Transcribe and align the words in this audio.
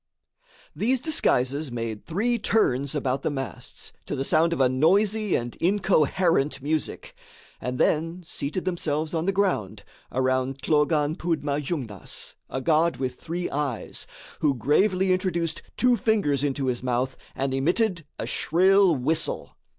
These 0.75 0.99
disguises 0.99 1.71
made 1.71 2.07
three 2.07 2.39
turns 2.39 2.95
about 2.95 3.21
the 3.21 3.29
masts, 3.29 3.91
to 4.07 4.15
the 4.15 4.23
sound 4.25 4.51
of 4.51 4.59
a 4.59 4.67
noisy 4.67 5.35
and 5.35 5.55
incoherent 5.57 6.59
music, 6.59 7.13
and 7.61 7.77
then 7.77 8.23
seated 8.25 8.65
themselves 8.65 9.13
on 9.13 9.27
the 9.27 9.31
ground, 9.31 9.83
around 10.11 10.59
Thlogan 10.63 11.15
Pondma 11.17 11.61
Jungnas, 11.61 12.33
a 12.49 12.61
god 12.61 12.97
with 12.97 13.19
three 13.21 13.47
eyes, 13.51 14.07
who 14.39 14.55
gravely 14.55 15.13
introduced 15.13 15.61
two 15.77 15.95
fingers 15.95 16.43
into 16.43 16.65
his 16.65 16.81
mouth 16.81 17.15
and 17.35 17.53
emitted 17.53 18.03
a 18.17 18.25
shrill 18.25 18.95
whistle. 18.95 19.55